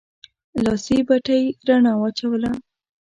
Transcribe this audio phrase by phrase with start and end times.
[0.63, 2.51] لاسي بتۍ رڼا واچوله.